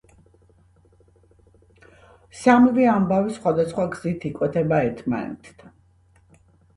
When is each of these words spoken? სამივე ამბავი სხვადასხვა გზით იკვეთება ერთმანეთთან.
სამივე 2.39 2.87
ამბავი 2.93 3.35
სხვადასხვა 3.35 3.85
გზით 3.97 4.25
იკვეთება 4.31 4.81
ერთმანეთთან. 4.87 5.75